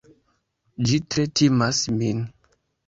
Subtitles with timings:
[0.87, 2.29] Ĝi tre timas min!